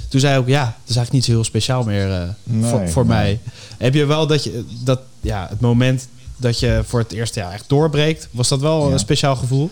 Toen 0.08 0.20
zei 0.20 0.32
hij 0.32 0.40
ook, 0.42 0.48
ja, 0.48 0.64
het 0.64 0.90
is 0.90 0.96
eigenlijk 0.96 1.12
niet 1.12 1.24
zo 1.24 1.30
heel 1.30 1.44
speciaal 1.44 1.82
meer 1.84 2.12
eh, 2.12 2.22
Nee, 2.42 2.70
voor, 2.70 2.88
voor 2.88 3.06
nee. 3.06 3.16
mij. 3.16 3.40
Heb 3.78 3.94
je 3.94 4.04
wel 4.06 4.26
dat 4.26 4.44
je... 4.44 4.64
Dat, 4.84 5.00
ja, 5.20 5.46
het 5.50 5.60
moment 5.60 6.08
dat 6.36 6.60
je 6.60 6.82
voor 6.86 7.00
het 7.00 7.12
eerst 7.12 7.34
ja, 7.34 7.52
echt 7.52 7.64
doorbreekt. 7.66 8.28
Was 8.30 8.48
dat 8.48 8.60
wel 8.60 8.86
Ja. 8.86 8.92
een 8.92 8.98
speciaal 8.98 9.36
gevoel? 9.36 9.70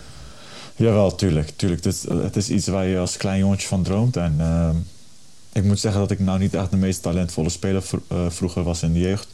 Jawel, 0.76 1.14
tuurlijk. 1.14 1.52
tuurlijk. 1.56 1.84
Het, 1.84 1.94
is, 1.94 2.08
het 2.08 2.36
is 2.36 2.50
iets 2.50 2.66
waar 2.66 2.86
je 2.86 2.98
als 2.98 3.16
klein 3.16 3.38
jongetje 3.38 3.68
van 3.68 3.82
droomt. 3.82 4.16
En 4.16 4.34
ehm, 4.38 4.76
ik 5.52 5.64
moet 5.64 5.80
zeggen 5.80 6.00
dat 6.00 6.10
ik 6.10 6.18
nou 6.18 6.38
niet 6.38 6.54
echt 6.54 6.70
de 6.70 6.76
meest 6.76 7.02
talentvolle 7.02 7.48
speler 7.48 7.84
eh, 8.08 8.18
vroeger 8.28 8.62
was 8.62 8.82
in 8.82 8.92
de 8.92 8.98
jeugd. 8.98 9.28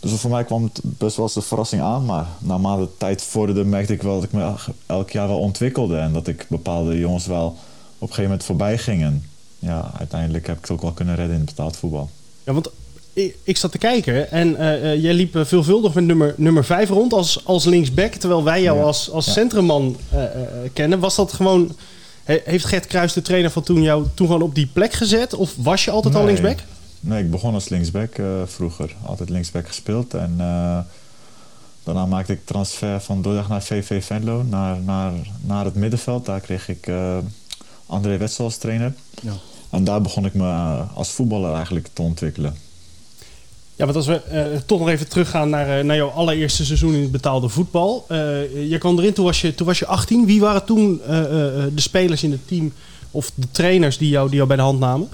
Dus 0.00 0.12
voor 0.12 0.30
mij 0.30 0.44
kwam 0.44 0.62
het 0.64 0.80
best 0.82 1.16
wel 1.16 1.24
als 1.24 1.36
een 1.36 1.42
verrassing 1.42 1.82
aan. 1.82 2.04
Maar 2.04 2.26
naarmate 2.38 2.82
de 2.82 2.88
tijd 2.98 3.22
vorderde 3.22 3.64
merkte 3.64 3.92
ik 3.92 4.02
wel 4.02 4.14
dat 4.14 4.24
ik 4.24 4.32
me 4.32 4.54
elk- 4.86 5.10
jaar 5.10 5.28
wel 5.28 5.38
ontwikkelde. 5.38 5.96
En 5.96 6.12
dat 6.12 6.26
ik 6.26 6.46
bepaalde 6.48 6.98
jongens 6.98 7.26
wel 7.26 7.46
op 7.46 7.56
een 8.00 8.06
gegeven 8.08 8.22
moment 8.22 8.44
voorbij 8.44 8.78
ging. 8.78 9.02
En 9.02 9.24
ja, 9.58 9.90
uiteindelijk 9.98 10.46
heb 10.46 10.56
ik 10.56 10.62
het 10.62 10.70
ook 10.70 10.82
wel 10.82 10.92
kunnen 10.92 11.14
redden 11.14 11.34
in 11.34 11.40
het 11.40 11.50
betaald 11.50 11.76
voetbal. 11.76 12.10
Ja, 12.44 12.52
want 12.52 12.70
ik, 13.24 13.36
ik 13.42 13.56
zat 13.56 13.72
te 13.72 13.78
kijken 13.78 14.30
en 14.30 14.56
eh, 14.56 14.92
eh, 14.92 15.02
jij 15.02 15.12
liep 15.14 15.36
eh, 15.36 15.44
veelvuldig 15.44 15.94
met 15.94 16.04
nummer, 16.04 16.34
nummer 16.36 16.64
5 16.64 16.88
rond 16.88 17.12
als, 17.12 17.44
als 17.44 17.64
linksback. 17.64 18.12
Terwijl 18.14 18.44
wij 18.44 18.62
jou 18.62 18.78
Ja. 18.78 18.84
als, 18.84 19.10
als 19.10 19.32
centrumman 19.32 19.96
kennen. 20.72 20.98
Was 20.98 21.16
dat 21.16 21.32
gewoon... 21.32 21.76
he- 22.24 22.40
heeft 22.44 22.64
Gert 22.64 22.86
Kruis, 22.86 23.12
de 23.12 23.22
trainer 23.22 23.50
van 23.50 23.62
toen, 23.62 23.82
jou 23.82 24.06
toen 24.14 24.26
gewoon 24.26 24.42
op 24.42 24.54
die 24.54 24.66
plek 24.72 24.92
gezet? 24.92 25.34
Of 25.34 25.54
was 25.56 25.84
je 25.84 25.90
altijd 25.90 26.14
al 26.14 26.24
linksback? 26.24 26.58
Nee, 27.00 27.22
ik 27.24 27.30
begon 27.30 27.54
als 27.54 27.68
linksback 27.68 28.16
vroeger. 28.46 28.94
Altijd 29.06 29.28
linksback 29.30 29.66
gespeeld. 29.66 30.14
En 30.14 30.34
daarna 31.84 32.06
maakte 32.06 32.32
ik 32.32 32.40
transfer 32.44 33.00
van 33.00 33.22
Dordrecht 33.22 33.48
naar 33.48 33.62
VV 33.62 34.04
Venlo. 34.04 34.42
Naar, 34.42 34.80
naar, 34.80 35.12
naar 35.40 35.64
het 35.64 35.74
middenveld. 35.74 36.26
Daar 36.26 36.40
kreeg 36.40 36.68
ik 36.68 36.90
André 37.86 38.16
Wetsel 38.16 38.44
als 38.44 38.56
trainer. 38.56 38.94
Ja. 39.22 39.32
En 39.70 39.84
daar 39.84 40.00
begon 40.02 40.24
ik 40.24 40.34
me 40.34 40.50
als 40.94 41.08
voetballer 41.10 41.54
eigenlijk 41.54 41.88
te 41.92 42.02
ontwikkelen. 42.02 42.54
Ja, 43.80 43.86
want 43.86 43.96
als 43.96 44.06
we 44.06 44.22
eh, 44.22 44.46
toch 44.66 44.78
nog 44.78 44.88
even 44.88 45.08
teruggaan 45.08 45.50
naar, 45.50 45.78
eh, 45.78 45.84
naar 45.84 45.96
jouw 45.96 46.08
allereerste 46.08 46.64
seizoen 46.64 46.94
in 46.94 47.00
het 47.02 47.10
betaalde 47.12 47.48
voetbal. 47.48 48.04
Eh, 48.08 48.70
je 48.70 48.78
kwam 48.78 48.98
erin, 48.98 49.12
toen 49.12 49.24
was 49.24 49.40
je, 49.40 49.54
toen 49.54 49.66
was 49.66 49.78
je 49.78 49.86
18. 49.86 50.26
Wie 50.26 50.40
waren 50.40 50.64
toen 50.64 51.00
de 51.06 51.70
spelers 51.74 52.22
in 52.22 52.30
het 52.30 52.48
team 52.48 52.72
of 53.10 53.30
de 53.34 53.46
trainers 53.50 53.98
die 53.98 54.08
jou, 54.08 54.26
die 54.26 54.36
jou 54.36 54.48
bij 54.48 54.56
de 54.56 54.62
hand 54.62 54.78
namen? 54.78 55.08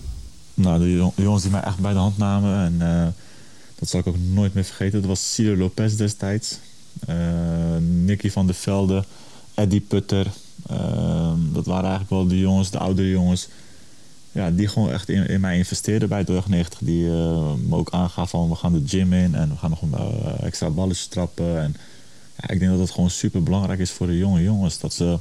Nou, 0.55 0.79
de, 0.79 0.97
jong- 0.97 1.13
de 1.15 1.23
jongens 1.23 1.43
die 1.43 1.53
mij 1.53 1.61
echt 1.63 1.79
bij 1.79 1.93
de 1.93 1.99
hand 1.99 2.19
namen. 2.19 2.59
En 2.81 3.15
dat 3.79 3.89
zal 3.89 4.01
ik 4.01 4.07
ook 4.07 4.17
nooit 4.33 4.55
meer 4.55 4.65
vergeten. 4.65 4.99
Dat 5.01 5.09
was 5.09 5.35
Ciro 5.35 5.57
Lopez 5.57 5.95
destijds. 5.95 6.59
Nicky 8.05 8.31
van 8.31 8.47
der 8.47 8.55
Velde. 8.55 9.05
Eddie 9.55 9.81
Putter. 9.81 10.27
eh, 10.67 11.33
dat 11.53 11.67
waren 11.67 11.89
eigenlijk 11.91 12.11
wel 12.11 12.27
de 12.27 12.39
jongens, 12.39 12.71
de 12.71 12.79
oudere 12.79 13.11
jongens. 13.11 13.49
Ja, 14.37 14.51
die 14.51 14.69
gewoon 14.69 14.91
echt 14.91 15.09
in, 15.09 15.29
in 15.29 15.41
mij 15.41 15.57
investeerden 15.57 16.09
bij 16.09 16.25
Dordrecht 16.25 16.49
90. 16.49 16.79
Die 16.83 17.07
eh, 17.07 17.53
me 17.69 17.77
ook 17.77 17.91
aangaven 17.91 18.29
van 18.29 18.49
we 18.49 18.55
gaan 18.55 18.73
de 18.73 18.83
gym 18.87 19.13
in. 19.13 19.35
En 19.35 19.49
we 19.49 19.57
gaan 19.57 19.71
nog 19.71 19.83
een 19.83 19.95
eh, 19.95 20.43
extra 20.43 20.71
balletjes 20.71 21.07
trappen. 21.07 21.61
En 21.61 21.77
ja, 22.37 22.49
ik 22.49 22.59
denk 22.59 22.71
dat 22.71 22.81
het 22.81 22.91
gewoon 22.91 23.11
super 23.11 23.43
belangrijk 23.43 23.79
is 23.79 23.91
voor 23.91 24.07
de 24.07 24.19
jonge 24.19 24.43
jongens. 24.43 24.79
Dat 24.79 24.95
ze 24.95 25.19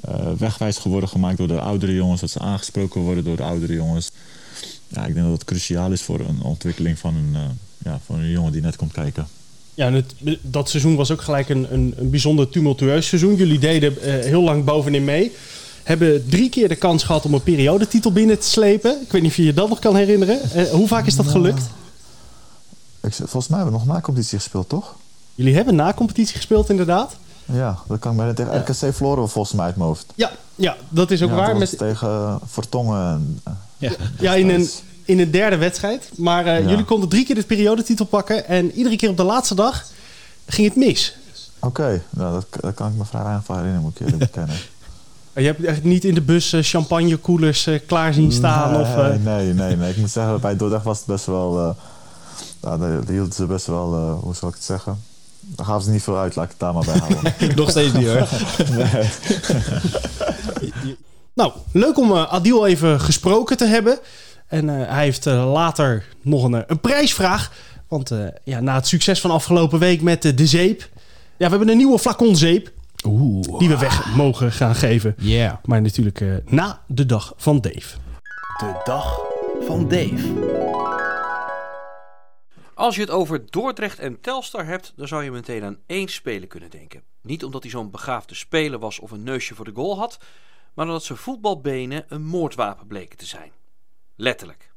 eh, 0.00 0.32
wegwijs 0.38 0.82
worden 0.82 1.08
gemaakt 1.08 1.36
door 1.36 1.48
de 1.48 1.60
oudere 1.60 1.94
jongens. 1.94 2.20
Dat 2.20 2.30
ze 2.30 2.38
aangesproken 2.38 3.00
worden 3.00 3.24
door 3.24 3.36
de 3.36 3.42
oudere 3.42 3.74
jongens. 3.74 4.10
Ja, 4.88 5.06
ik 5.06 5.14
denk 5.14 5.26
dat 5.26 5.34
het 5.34 5.44
cruciaal 5.44 5.92
is 5.92 6.02
voor 6.02 6.20
een 6.20 6.42
ontwikkeling 6.42 6.98
van 6.98 7.14
een, 7.14 7.36
ja, 7.78 8.00
van 8.04 8.18
een 8.18 8.30
jongen 8.30 8.52
die 8.52 8.62
net 8.62 8.76
komt 8.76 8.92
kijken. 8.92 9.26
Ja, 9.74 9.92
het, 9.92 10.14
dat 10.40 10.68
seizoen 10.68 10.96
was 10.96 11.10
ook 11.10 11.22
gelijk 11.22 11.48
een, 11.48 11.72
een, 11.72 11.94
een 11.96 12.10
bijzonder 12.10 12.48
tumultueus 12.48 13.06
seizoen. 13.06 13.36
Jullie 13.36 13.58
deden 13.58 13.94
heel 14.00 14.42
lang 14.42 14.64
bovenin 14.64 15.04
mee. 15.04 15.32
Hebben 15.82 16.28
drie 16.28 16.48
keer 16.48 16.68
de 16.68 16.76
kans 16.76 17.02
gehad 17.04 17.24
om 17.24 17.34
een 17.34 17.42
periodetitel 17.42 18.12
binnen 18.12 18.38
te 18.38 18.46
slepen. 18.46 19.00
Ik 19.02 19.12
weet 19.12 19.22
niet 19.22 19.30
of 19.30 19.36
je 19.36 19.44
je 19.44 19.54
dat 19.54 19.68
nog 19.68 19.78
kan 19.78 19.96
herinneren. 19.96 20.50
Eh, 20.50 20.64
hoe 20.70 20.88
vaak 20.88 21.06
is 21.06 21.16
dat 21.16 21.26
gelukt? 21.26 21.62
Ik, 23.00 23.14
volgens 23.14 23.48
mij 23.48 23.58
hebben 23.60 23.78
we 23.80 23.84
nog 23.84 23.94
na 23.94 24.00
competitie 24.00 24.38
gespeeld, 24.38 24.68
toch? 24.68 24.94
Jullie 25.34 25.54
hebben 25.54 25.74
na 25.74 25.92
competitie 25.94 26.36
gespeeld, 26.36 26.70
inderdaad. 26.70 27.16
Ja, 27.44 27.78
dat 27.88 27.98
kan 27.98 28.10
ik 28.12 28.18
bij 28.18 28.32
tegen 28.34 28.58
RKC 28.60 28.94
verloren 28.94 29.22
we 29.22 29.28
volgens 29.28 29.54
mij 29.54 29.64
uit 29.66 29.76
mijn 29.76 29.88
hoofd. 29.88 30.06
Ja, 30.14 30.30
ja 30.54 30.76
dat 30.88 31.10
is 31.10 31.22
ook 31.22 31.28
ja, 31.30 31.34
waar. 31.36 31.48
dat 31.48 31.58
Met, 31.58 31.78
tegen 31.78 32.08
eh, 32.08 32.34
Vertongen. 32.46 33.00
En, 33.12 33.40
eh, 33.44 33.52
Ja. 33.78 33.92
ja, 34.20 34.34
in 34.34 34.48
een, 34.48 34.68
in 35.04 35.18
een 35.20 35.30
derde 35.30 35.56
wedstrijd. 35.56 36.10
Maar 36.16 36.44
Ja. 36.46 36.68
jullie 36.68 36.84
konden 36.84 37.08
drie 37.08 37.24
keer 37.24 37.34
de 37.34 37.42
periodetitel 37.42 38.04
pakken. 38.04 38.46
En 38.48 38.70
iedere 38.72 38.96
keer 38.96 39.08
op 39.10 39.16
de 39.16 39.22
laatste 39.24 39.54
dag 39.54 39.86
ging 40.46 40.66
het 40.68 40.76
mis. 40.76 41.16
Oké, 41.58 42.02
nou, 42.10 42.32
dat, 42.32 42.62
daar 42.62 42.72
kan 42.72 42.88
ik 42.90 42.96
me 42.98 43.04
vrij 43.04 43.22
weinig 43.22 43.44
van 43.44 43.54
herinneren, 43.56 43.84
moet 43.84 44.00
ik 44.00 44.06
eerlijk 44.06 44.18
bekennen. 44.32 44.56
Je 45.34 45.42
hebt 45.42 45.64
echt 45.64 45.84
niet 45.84 46.04
in 46.04 46.14
de 46.14 46.20
bus 46.20 46.52
eh, 46.52 46.62
champagnekoelers 46.62 47.66
eh, 47.66 47.80
klaar 47.86 48.14
zien 48.14 48.32
staan? 48.32 48.72
nee, 48.72 48.80
of, 48.80 48.96
eh, 48.96 49.08
nee, 49.24 49.52
nee, 49.52 49.76
nee. 49.76 49.90
Ik 49.90 49.96
moet 49.96 50.10
zeggen, 50.10 50.40
bij 50.40 50.56
Dordrecht 50.56 50.84
was 50.84 50.98
het 50.98 51.06
best 51.06 51.26
wel... 51.26 51.58
eh 51.58 51.70
nou, 52.60 52.78
daar 52.78 53.02
hielden 53.08 53.32
ze 53.32 53.46
best 53.46 53.66
wel... 53.66 54.18
hoe 54.22 54.34
zal 54.34 54.48
ik 54.48 54.54
het 54.54 54.64
zeggen? 54.64 55.02
Daar 55.40 55.66
gaven 55.66 55.82
ze 55.82 55.90
niet 55.90 56.02
veel 56.02 56.18
uit, 56.18 56.36
laat 56.36 56.44
ik 56.44 56.50
het 56.50 56.60
daar 56.60 56.74
maar 56.74 56.84
bij 56.84 56.98
houden. 56.98 57.34
Nog 57.56 57.70
steeds 57.70 57.92
niet 57.92 58.06
hoor. 58.06 58.28
nee. 58.70 59.10
Nou, 61.34 61.52
leuk 61.72 61.98
om 61.98 62.12
eh, 62.12 62.32
Adil 62.32 62.66
even 62.66 63.00
gesproken 63.00 63.56
te 63.56 63.66
hebben. 63.66 63.98
En 64.46 64.68
eh, 64.68 64.88
hij 64.88 65.04
heeft 65.04 65.24
later 65.24 66.04
nog 66.22 66.44
een, 66.44 66.64
een 66.66 66.80
prijsvraag. 66.80 67.52
Want 67.88 68.10
eh, 68.10 68.26
ja, 68.44 68.60
na 68.60 68.74
het 68.74 68.86
succes 68.86 69.20
van 69.20 69.30
afgelopen 69.30 69.78
week 69.78 70.02
met 70.02 70.22
de 70.22 70.46
zeep... 70.46 70.88
Ja, 71.36 71.48
we 71.48 71.56
hebben 71.56 71.68
een 71.68 71.76
nieuwe 71.76 71.98
flacon 71.98 72.36
zeep. 72.36 72.71
Oeh. 73.04 73.58
Die 73.58 73.68
we 73.68 73.78
weg 73.78 74.14
mogen 74.16 74.52
gaan 74.52 74.74
geven. 74.74 75.14
Yeah. 75.18 75.54
Maar 75.64 75.82
natuurlijk 75.82 76.20
eh, 76.20 76.34
na 76.44 76.82
de 76.86 77.06
dag 77.06 77.32
van 77.36 77.60
Dave. 77.60 77.96
De 78.56 78.80
dag 78.84 79.20
van 79.60 79.88
Dave. 79.88 80.50
Als 82.74 82.94
je 82.94 83.00
het 83.00 83.10
over 83.10 83.50
Dordrecht 83.50 83.98
en 83.98 84.20
Telstar 84.20 84.66
hebt, 84.66 84.92
dan 84.96 85.08
zou 85.08 85.24
je 85.24 85.30
meteen 85.30 85.64
aan 85.64 85.78
één 85.86 86.08
speler 86.08 86.48
kunnen 86.48 86.70
denken. 86.70 87.02
Niet 87.22 87.44
omdat 87.44 87.62
hij 87.62 87.70
zo'n 87.70 87.90
begaafde 87.90 88.34
speler 88.34 88.78
was 88.78 88.98
of 88.98 89.10
een 89.10 89.22
neusje 89.22 89.54
voor 89.54 89.64
de 89.64 89.74
goal 89.74 89.98
had, 89.98 90.18
maar 90.74 90.86
omdat 90.86 91.04
zijn 91.04 91.18
voetbalbenen 91.18 92.04
een 92.08 92.24
moordwapen 92.24 92.86
bleken 92.86 93.18
te 93.18 93.26
zijn. 93.26 93.50
Letterlijk. 94.16 94.71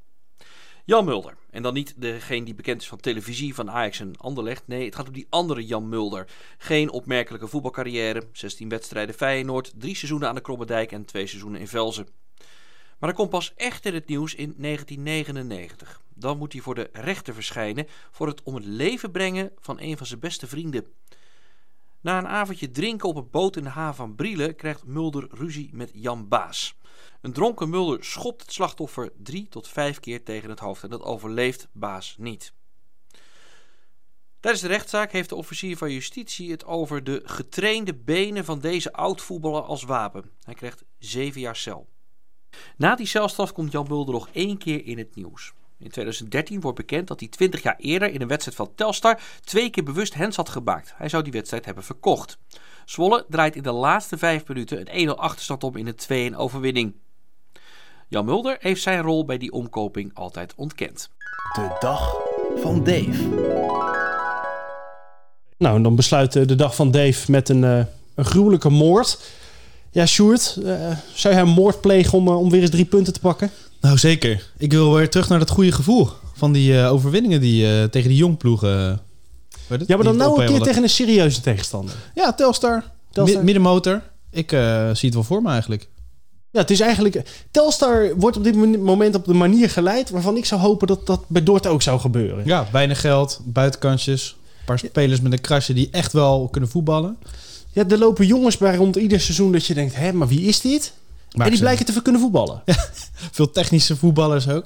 Jan 0.87 1.05
Mulder. 1.05 1.37
En 1.49 1.61
dan 1.61 1.73
niet 1.73 1.93
degene 2.01 2.45
die 2.45 2.55
bekend 2.55 2.81
is 2.81 2.87
van 2.87 2.99
televisie, 2.99 3.55
van 3.55 3.71
Ajax 3.71 3.99
en 3.99 4.17
Anderlecht. 4.17 4.67
Nee, 4.67 4.85
het 4.85 4.95
gaat 4.95 5.07
om 5.07 5.13
die 5.13 5.27
andere 5.29 5.65
Jan 5.65 5.89
Mulder. 5.89 6.27
Geen 6.57 6.91
opmerkelijke 6.91 7.47
voetbalcarrière. 7.47 8.27
16 8.31 8.69
wedstrijden 8.69 9.15
Feyenoord, 9.15 9.73
3 9.77 9.95
seizoenen 9.95 10.29
aan 10.29 10.35
de 10.35 10.41
Krommerdijk 10.41 10.91
en 10.91 11.05
2 11.05 11.27
seizoenen 11.27 11.59
in 11.59 11.67
Velzen. 11.67 12.07
Maar 12.99 13.09
hij 13.09 13.13
komt 13.13 13.29
pas 13.29 13.53
echt 13.55 13.85
in 13.85 13.93
het 13.93 14.07
nieuws 14.07 14.35
in 14.35 14.53
1999. 14.57 16.01
Dan 16.13 16.37
moet 16.37 16.53
hij 16.53 16.61
voor 16.61 16.75
de 16.75 16.89
rechter 16.93 17.33
verschijnen 17.33 17.87
voor 18.11 18.27
het 18.27 18.43
om 18.43 18.55
het 18.55 18.65
leven 18.65 19.11
brengen 19.11 19.51
van 19.59 19.79
een 19.79 19.97
van 19.97 20.07
zijn 20.07 20.19
beste 20.19 20.47
vrienden. 20.47 20.85
Na 22.05 22.17
een 22.17 22.27
avondje 22.27 22.71
drinken 22.71 23.09
op 23.09 23.15
een 23.15 23.29
boot 23.29 23.55
in 23.55 23.63
de 23.63 23.69
haven 23.69 23.95
van 23.95 24.15
Brielen 24.15 24.55
krijgt 24.55 24.85
Mulder 24.85 25.27
ruzie 25.31 25.69
met 25.73 25.91
Jan 25.93 26.27
Baas. 26.27 26.75
Een 27.21 27.33
dronken 27.33 27.69
Mulder 27.69 28.03
schopt 28.03 28.41
het 28.41 28.53
slachtoffer 28.53 29.11
drie 29.17 29.47
tot 29.47 29.67
vijf 29.67 29.99
keer 29.99 30.23
tegen 30.23 30.49
het 30.49 30.59
hoofd 30.59 30.83
en 30.83 30.89
dat 30.89 31.01
overleeft 31.01 31.67
Baas 31.71 32.15
niet. 32.17 32.53
Tijdens 34.39 34.63
de 34.63 34.69
rechtszaak 34.69 35.11
heeft 35.11 35.29
de 35.29 35.35
officier 35.35 35.77
van 35.77 35.91
justitie 35.91 36.51
het 36.51 36.65
over 36.65 37.03
de 37.03 37.21
getrainde 37.23 37.95
benen 37.95 38.45
van 38.45 38.59
deze 38.59 38.93
oud-voetballer 38.93 39.63
als 39.63 39.83
wapen. 39.83 40.31
Hij 40.43 40.53
krijgt 40.53 40.83
zeven 40.99 41.41
jaar 41.41 41.55
cel. 41.55 41.89
Na 42.77 42.95
die 42.95 43.07
celstraf 43.07 43.51
komt 43.51 43.71
Jan 43.71 43.87
Mulder 43.89 44.13
nog 44.13 44.29
één 44.31 44.57
keer 44.57 44.85
in 44.85 44.97
het 44.97 45.15
nieuws. 45.15 45.53
In 45.77 45.89
2013 45.89 46.61
wordt 46.61 46.77
bekend 46.77 47.07
dat 47.07 47.19
hij 47.19 47.29
20 47.29 47.63
jaar 47.63 47.75
eerder 47.77 48.11
in 48.11 48.21
een 48.21 48.27
wedstrijd 48.27 48.57
van 48.57 48.71
Telstar 48.75 49.19
twee 49.43 49.69
keer 49.69 49.83
bewust 49.83 50.13
hens 50.13 50.35
had 50.35 50.49
gemaakt. 50.49 50.93
Hij 50.95 51.09
zou 51.09 51.23
die 51.23 51.31
wedstrijd 51.31 51.65
hebben 51.65 51.83
verkocht. 51.83 52.37
Zwolle 52.85 53.25
draait 53.29 53.55
in 53.55 53.63
de 53.63 53.71
laatste 53.71 54.17
vijf 54.17 54.47
minuten 54.47 54.97
een 54.97 55.07
1-0 55.07 55.11
achterstand 55.11 55.63
om 55.63 55.75
in 55.75 55.95
een 56.07 56.33
2-1 56.33 56.35
overwinning. 56.37 56.93
Jan 58.07 58.25
Mulder 58.25 58.57
heeft 58.59 58.81
zijn 58.81 59.01
rol 59.01 59.25
bij 59.25 59.37
die 59.37 59.51
omkoping 59.51 60.11
altijd 60.13 60.53
ontkend. 60.55 61.09
De 61.53 61.75
dag 61.79 62.15
van 62.55 62.83
Dave. 62.83 63.53
Nou, 65.57 65.75
en 65.75 65.83
dan 65.83 65.95
besluit 65.95 66.35
eh, 66.35 66.47
de 66.47 66.55
dag 66.55 66.75
van 66.75 66.91
Dave 66.91 67.31
met 67.31 67.49
een, 67.49 67.63
eh, 67.63 67.85
een 68.15 68.25
gruwelijke 68.25 68.69
moord. 68.69 69.19
Ja, 69.91 70.05
Sjoerd, 70.05 70.57
eh, 70.65 70.97
zou 71.13 71.33
jij 71.33 71.43
een 71.43 71.49
moord 71.49 71.81
plegen 71.81 72.17
om, 72.17 72.27
om 72.27 72.49
weer 72.49 72.61
eens 72.61 72.69
drie 72.69 72.85
punten 72.85 73.13
te 73.13 73.19
pakken? 73.19 73.51
Nou 73.85 73.97
zeker. 73.97 74.51
Ik 74.57 74.71
wil 74.71 74.93
weer 74.93 75.09
terug 75.09 75.29
naar 75.29 75.39
dat 75.39 75.49
goede 75.49 75.71
gevoel 75.71 76.09
van 76.33 76.51
die 76.51 76.79
eh, 76.79 76.91
overwinningen 76.91 77.41
die 77.41 77.67
eh, 77.67 77.83
tegen 77.83 78.09
die 78.09 78.17
jongploegen. 78.17 79.01
Uh, 79.69 79.79
Ja, 79.87 79.95
maar 79.95 80.05
dan 80.05 80.17
nou 80.17 80.41
een 80.41 80.47
keer 80.47 80.61
tegen 80.61 80.83
een 80.83 80.89
serieuze 80.89 81.41
tegenstander. 81.41 81.95
Ja, 82.15 82.33
Telstar. 82.33 82.83
Telstar. 83.11 83.37
Mi- 83.39 83.45
middenmotor. 83.45 84.01
Ik 84.31 84.51
eh, 84.51 84.89
zie 84.93 85.05
het 85.05 85.13
wel 85.13 85.23
voor 85.23 85.41
me 85.41 85.49
eigenlijk. 85.49 85.87
Ja, 86.51 86.59
het 86.59 86.71
is 86.71 86.79
eigenlijk... 86.79 87.21
Telstar 87.51 88.15
wordt 88.17 88.37
op 88.37 88.43
dit 88.43 88.55
moment 88.79 89.15
op 89.15 89.25
de 89.25 89.33
manier 89.33 89.69
geleid... 89.69 90.09
waarvan 90.09 90.37
ik 90.37 90.45
zou 90.45 90.61
hopen 90.61 90.87
dat 90.87 91.05
dat 91.07 91.23
bij 91.27 91.43
Dordt 91.43 91.67
ook 91.67 91.81
zou 91.81 91.99
gebeuren. 91.99 92.45
Ja, 92.45 92.67
weinig 92.71 93.01
geld, 93.01 93.41
buitenkantjes. 93.43 94.35
Een 94.59 94.65
paar 94.65 94.79
spelers 94.79 95.21
met 95.21 95.31
een 95.31 95.41
krasje 95.41 95.73
die 95.73 95.87
echt 95.91 96.13
wel 96.13 96.47
kunnen 96.51 96.69
voetballen. 96.69 97.17
Ja, 97.71 97.87
er 97.87 97.97
lopen 97.97 98.25
jongens 98.25 98.57
bij 98.57 98.75
rond 98.75 98.95
ieder 98.95 99.19
seizoen 99.19 99.51
dat 99.51 99.65
je 99.65 99.73
denkt... 99.73 99.95
hé, 99.95 100.11
maar 100.13 100.27
wie 100.27 100.41
is 100.41 100.61
dit? 100.61 100.93
Maar 101.35 101.45
en 101.45 101.51
die 101.51 101.61
blijken 101.61 101.85
te 101.85 102.01
kunnen 102.01 102.21
voetballen. 102.21 102.61
Veel 103.31 103.51
technische 103.51 103.95
voetballers 103.95 104.49
ook. 104.49 104.65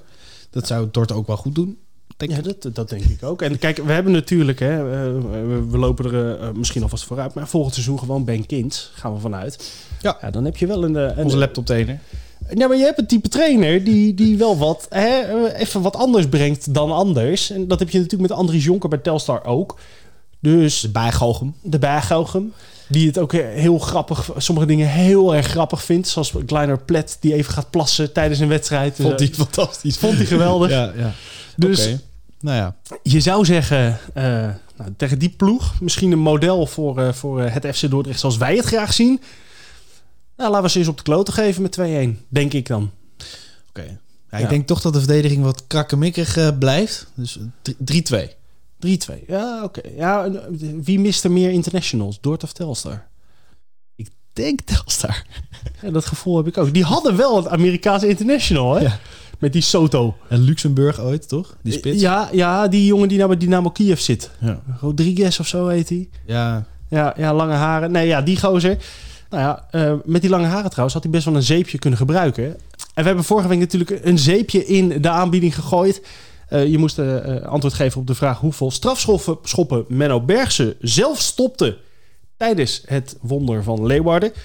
Dat 0.50 0.68
zou 0.68 0.88
Dort 0.92 1.12
ook 1.12 1.28
wel 1.28 1.38
goed 1.38 1.56
doen. 1.56 1.78
Denk 2.18 2.32
Ja, 2.32 2.42
dat, 2.42 2.76
dat 2.76 2.90
denk 2.90 3.04
ik 3.04 3.24
ook. 3.24 3.42
En 3.42 3.60
kijk, 3.60 3.78
we 3.78 3.92
hebben 3.92 4.12
natuurlijk, 4.12 4.60
hè, 4.60 4.78
eh, 4.78 5.14
we, 5.70 5.78
lopen 5.78 6.06
er 6.06 6.40
eh, 6.40 6.52
misschien 6.52 6.84
alvast 6.84 7.04
vooruit, 7.04 7.34
maar 7.34 7.48
volgend 7.48 7.74
seizoen 7.74 8.00
gewoon 8.00 8.24
Ben 8.24 8.46
Kind, 8.46 8.92
gaan 8.94 9.14
we 9.14 9.20
vanuit. 9.20 9.74
Ja. 10.02 10.30
dan 10.32 10.46
heb 10.46 10.58
je 10.58 10.68
wel 10.68 10.84
een. 10.84 10.96
eh, 10.96 11.18
een 11.18 11.24
Onze 11.24 11.38
laptop 11.38 11.66
trainer. 11.66 12.00
Ja, 12.54 12.68
maar 12.68 12.78
je 12.78 12.84
hebt 12.84 13.00
een 13.00 13.08
type 13.08 13.30
trainer 13.30 13.84
die, 13.84 14.14
die 14.14 14.38
wel 14.38 14.58
wat, 14.58 14.86
hè, 14.90 15.54
even 15.54 15.82
wat 15.82 15.96
anders 15.96 16.28
brengt 16.30 16.74
dan 16.74 16.92
anders. 16.92 17.50
En 17.50 17.68
dat 17.68 17.80
heb 17.80 17.90
je 17.90 18.00
natuurlijk 18.00 18.30
met 18.30 18.40
Andries 18.40 18.64
Jonker 18.64 18.90
bij 18.90 19.00
Telstar 19.00 19.46
ook. 19.46 19.80
Dus 20.40 20.80
De 20.82 20.90
bijgalgem. 20.90 21.54
de 21.62 21.80
Berghelgem, 21.80 22.54
die 22.90 23.08
het 23.08 23.18
ook 23.18 23.32
heel 23.34 23.80
grappig, 23.80 24.30
sommige 24.38 24.68
dingen 24.68 24.88
heel 24.88 25.36
erg 25.36 25.48
grappig 25.48 25.84
vindt. 25.84 26.08
Zoals 26.08 26.34
Kleiner 26.46 26.78
Plet, 26.84 27.18
die 27.20 27.34
even 27.34 27.54
gaat 27.54 27.70
plassen 27.70 28.14
tijdens 28.14 28.40
een 28.40 28.48
wedstrijd. 28.48 28.96
Vond 28.96 29.18
Dus, 29.18 29.28
hij 29.28 29.36
fantastisch. 29.38 29.98
vond 29.98 30.18
hij 30.18 30.26
geweldig. 30.26 30.70
Ja, 30.80 30.94
ja. 30.98 31.14
Dus. 31.56 31.90
Nou 32.42 32.58
ja. 32.58 32.76
je 33.04 33.20
zou 33.20 33.46
zeggen, 33.46 34.00
eh, 34.14 34.24
nou, 34.78 34.94
tegen 34.98 35.20
die 35.20 35.30
ploeg, 35.30 35.82
misschien 35.82 36.12
een 36.12 36.20
model 36.20 36.66
voor, 36.66 37.00
eh, 37.00 37.14
voor 37.14 37.42
eh, 37.42 37.54
het 37.54 37.76
FC 37.76 37.90
Dordrecht 37.90 38.20
zoals 38.20 38.38
wij 38.38 38.56
het 38.56 38.66
graag 38.66 38.94
zien. 38.94 39.22
Nou, 40.38 40.50
laten 40.50 40.64
we 40.66 40.70
ze 40.72 40.80
eens 40.80 40.88
op 40.88 40.98
de 40.98 41.04
kloten 41.04 41.34
geven 41.34 41.62
met 41.62 41.72
2-1, 41.72 42.26
denk 42.30 42.54
ik 42.54 42.68
dan. 42.68 42.92
Oké. 43.70 43.82
Ja, 44.32 44.38
Ja. 44.38 44.44
Ik 44.44 44.50
denk 44.50 44.68
toch 44.68 44.82
dat 44.82 44.94
de 44.94 45.00
verdediging 45.00 45.44
wat 45.44 45.64
krakkemikkig 45.68 46.38
eh, 46.38 46.48
blijft. 46.60 47.08
Dus 47.14 47.38
drie- 47.62 48.02
3-2. 48.02 48.30
3-2, 48.88 49.26
ja, 49.28 49.64
oké. 49.64 49.82
Ja, 49.96 50.26
eh, 50.26 50.32
wie 50.82 51.00
mist 51.00 51.24
er 51.24 51.32
meer 51.32 51.52
internationals, 51.52 52.22
Dort 52.22 52.44
of 52.44 52.54
Telstar? 52.54 53.08
Ik 53.96 54.10
denk 54.34 54.62
Telstar. 54.62 55.24
Ja, 55.82 55.92
dat 55.92 56.06
gevoel 56.06 56.38
heb 56.38 56.48
ik 56.48 56.58
ook. 56.58 56.74
Die 56.74 56.84
hadden 56.84 57.16
wel 57.16 57.36
het 57.36 57.48
Amerikaanse 57.48 58.08
international, 58.08 58.76
hè? 58.76 58.82
Ja. 58.82 59.00
Met 59.40 59.54
die 59.54 59.62
Soto. 59.62 60.16
En 60.30 60.40
Luxemburg 60.40 61.00
ooit, 61.00 61.28
toch? 61.28 61.58
Die 61.64 61.74
spits. 61.74 62.02
Ja, 62.02 62.30
ja, 62.32 62.68
die 62.68 62.86
jongen 62.86 63.08
die 63.08 63.18
nou 63.18 63.30
bij 63.30 63.40
Dynamo 63.40 63.70
Kiev 63.70 64.00
zit. 64.00 64.30
Ja. 64.40 64.62
Rodriguez 64.80 65.40
of 65.40 65.48
zo 65.48 65.68
heet 65.68 65.90
hij. 65.90 66.10
Ja. 66.26 66.66
Ja, 66.90 67.14
ja, 67.18 67.34
lange 67.34 67.54
haren. 67.54 67.92
Nee, 67.92 68.08
ja, 68.08 68.22
die 68.22 68.40
gozer. 68.40 68.78
Nou 69.30 69.44
ja, 69.44 69.68
eh, 69.72 69.94
met 70.06 70.22
die 70.22 70.30
lange 70.30 70.48
haren 70.48 70.70
trouwens 70.70 70.94
had 70.94 71.04
hij 71.04 71.12
best 71.12 71.26
wel 71.26 71.36
een 71.36 71.44
zeepje 71.44 71.80
kunnen 71.80 72.00
gebruiken. 72.00 72.44
En 72.46 72.56
we 72.94 73.04
hebben 73.04 73.24
vorige 73.24 73.48
week 73.48 73.60
natuurlijk 73.60 74.00
een 74.04 74.20
zeepje 74.20 74.66
in 74.66 75.02
de 75.02 75.10
aanbieding 75.10 75.56
gegooid. 75.56 76.02
Eh, 76.50 76.68
je 76.68 76.78
moest 76.78 77.00
eh, 77.00 77.36
eh, 77.36 77.44
antwoord 77.44 77.74
geven 77.74 78.02
op 78.02 78.08
de 78.08 78.16
vraag 78.16 78.40
hoeveel 78.40 78.72
strafschoppen 78.72 79.38
schoppen 79.44 79.86
Menno 79.88 80.22
Bergse 80.22 80.76
zelf 80.80 81.20
stopte 81.20 81.78
tijdens 82.38 82.82
het 82.86 83.18
wonder 83.22 83.64
van 83.64 83.86
Leeuwarden. 83.86 84.30
Nou, 84.30 84.42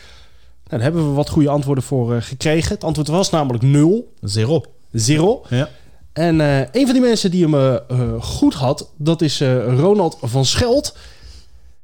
daar 0.68 0.80
hebben 0.80 1.08
we 1.08 1.14
wat 1.14 1.28
goede 1.28 1.49
antwoorden 1.49 1.84
voor 1.84 2.23
gekregen. 2.23 2.75
Het 2.75 2.84
antwoord 2.84 3.08
was 3.08 3.30
namelijk 3.30 3.62
0. 3.62 4.12
Zero. 4.20 4.62
Zero. 4.92 5.44
Ja. 5.49 5.68
En 6.12 6.40
een 6.73 6.84
van 6.84 6.92
die 6.92 7.00
mensen 7.00 7.30
die 7.30 7.49
hem 7.49 7.80
goed 8.20 8.54
had, 8.54 8.90
dat 8.96 9.23
is 9.23 9.40
Ronald 9.66 10.16
van 10.20 10.44
Scheld. 10.44 10.96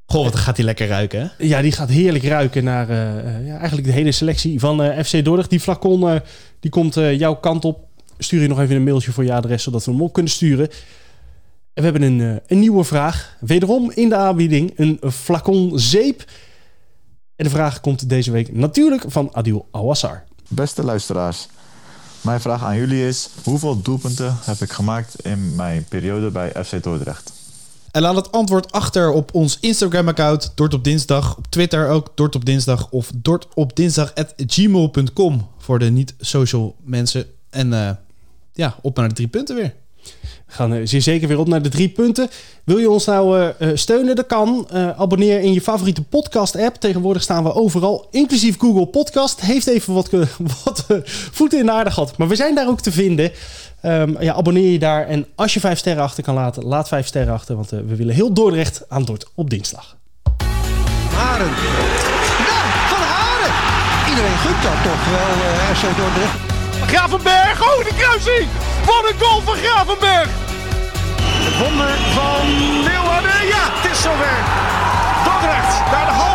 Goh, 0.06 0.24
wat 0.24 0.36
gaat 0.36 0.56
hij 0.56 0.64
lekker 0.64 0.88
ruiken, 0.88 1.20
hè? 1.20 1.46
Ja, 1.46 1.62
die 1.62 1.72
gaat 1.72 1.88
heerlijk 1.88 2.24
ruiken 2.24 2.64
naar 2.64 2.92
ja, 3.44 3.56
eigenlijk 3.56 3.86
de 3.86 3.92
hele 3.92 4.12
selectie 4.12 4.60
van 4.60 5.04
FC 5.04 5.24
Dordrecht. 5.24 5.50
Die 5.50 5.60
flacon 5.60 6.20
die 6.60 6.70
komt 6.70 6.94
jouw 6.94 7.34
kant 7.34 7.64
op. 7.64 7.89
Stuur 8.22 8.42
je 8.42 8.48
nog 8.48 8.60
even 8.60 8.76
een 8.76 8.84
mailtje 8.84 9.12
voor 9.12 9.24
je 9.24 9.32
adres, 9.32 9.62
zodat 9.62 9.84
we 9.84 9.90
hem 9.90 10.02
op 10.02 10.12
kunnen 10.12 10.32
sturen. 10.32 10.68
En 11.74 11.76
we 11.82 11.82
hebben 11.82 12.02
een, 12.02 12.20
eh, 12.20 12.36
een 12.46 12.58
nieuwe 12.58 12.84
vraag. 12.84 13.36
Wederom 13.40 13.90
in 13.90 14.08
de 14.08 14.16
aanbieding 14.16 14.72
een 14.76 15.00
flacon 15.12 15.78
zeep. 15.78 16.24
En 17.36 17.44
de 17.44 17.50
vraag 17.50 17.80
komt 17.80 18.08
deze 18.08 18.30
week 18.30 18.54
natuurlijk 18.54 19.04
van 19.06 19.34
Adil 19.34 19.68
Awassar. 19.70 20.24
Beste 20.48 20.84
luisteraars, 20.84 21.48
mijn 22.20 22.40
vraag 22.40 22.64
aan 22.64 22.76
jullie 22.76 23.06
is: 23.06 23.28
hoeveel 23.44 23.82
doelpunten 23.82 24.36
heb 24.40 24.60
ik 24.60 24.72
gemaakt 24.72 25.24
in 25.24 25.54
mijn 25.54 25.84
periode 25.88 26.30
bij 26.30 26.52
FC 26.64 26.82
Dordrecht? 26.82 27.32
En 27.90 28.02
laat 28.02 28.16
het 28.16 28.32
antwoord 28.32 28.72
achter 28.72 29.10
op 29.10 29.34
ons 29.34 29.58
Instagram-account, 29.60 30.52
Dort 30.54 30.74
op 30.74 30.84
Dinsdag. 30.84 31.36
Op 31.36 31.46
Twitter 31.48 31.88
ook, 31.88 32.12
Dort 32.14 32.36
op 32.36 32.44
Dinsdag. 32.44 32.90
Of 32.90 33.10
dortopdinsdag.gmail.com 33.14 35.48
voor 35.58 35.78
de 35.78 35.90
niet-social 35.90 36.76
mensen. 36.84 37.26
En 37.50 37.72
eh, 37.72 37.90
ja, 38.60 38.76
op 38.82 38.96
naar 38.96 39.08
de 39.08 39.14
drie 39.14 39.28
punten 39.28 39.56
weer. 39.56 39.74
We 40.46 40.56
gaan 40.56 40.74
eh, 40.74 40.80
zeer 40.84 41.02
zeker 41.02 41.28
weer 41.28 41.38
op 41.38 41.48
naar 41.48 41.62
de 41.62 41.68
drie 41.68 41.88
punten. 41.88 42.28
Wil 42.64 42.78
je 42.78 42.90
ons 42.90 43.04
nou 43.04 43.38
eh, 43.38 43.70
eh, 43.70 43.76
steunen? 43.76 44.16
Dat 44.16 44.26
kan. 44.26 44.66
Eh, 44.70 45.00
abonneer 45.00 45.40
in 45.40 45.52
je 45.52 45.60
favoriete 45.60 46.02
podcast-app. 46.02 46.76
Tegenwoordig 46.76 47.22
staan 47.22 47.44
we 47.44 47.54
overal, 47.54 48.08
inclusief 48.10 48.58
Google 48.58 48.86
Podcast. 48.86 49.40
Heeft 49.40 49.66
even 49.66 49.94
wat, 49.94 50.10
wat 50.64 50.86
voeten 51.30 51.58
in 51.58 51.66
de 51.66 51.72
aarde 51.72 51.90
gehad. 51.90 52.16
Maar 52.16 52.28
we 52.28 52.36
zijn 52.36 52.54
daar 52.54 52.68
ook 52.68 52.80
te 52.80 52.92
vinden. 52.92 53.32
Ehm, 53.80 54.22
ja, 54.22 54.34
abonneer 54.34 54.72
je 54.72 54.78
daar. 54.78 55.06
En 55.06 55.26
als 55.34 55.54
je 55.54 55.60
vijf 55.60 55.78
sterren 55.78 56.02
achter 56.02 56.22
kan 56.22 56.34
laten, 56.34 56.64
laat 56.64 56.88
vijf 56.88 57.06
sterren 57.06 57.32
achter. 57.34 57.54
Want 57.54 57.70
we 57.70 57.96
willen 57.96 58.14
heel 58.14 58.32
Dordrecht 58.32 58.82
aan 58.88 59.04
Dort 59.04 59.30
op 59.34 59.50
dinsdag. 59.50 59.96
Haren. 61.14 61.46
Ja, 61.46 62.60
Van 62.88 63.02
Haren. 63.02 63.52
Iedereen 64.08 64.36
gunt 64.36 64.62
dat 64.62 64.82
toch 64.82 65.04
wel, 65.10 65.34
eh 65.46 65.76
FC 65.76 65.96
Dordrecht. 65.96 66.49
Gravenberg, 66.92 67.62
oh 67.62 67.84
de 67.84 67.94
kruising! 67.98 68.48
Wat 68.84 69.10
een 69.10 69.18
goal 69.20 69.40
van 69.40 69.56
Gravenberg! 69.56 70.28
Het 71.46 71.58
wonder 71.58 71.88
van 72.14 72.46
Leeuwarden, 72.82 73.46
ja 73.46 73.62
het 73.72 73.90
is 73.90 74.02
zover. 74.02 74.38
Dordrecht 75.24 75.90
naar 75.90 76.06
de 76.06 76.12
hal. 76.12 76.29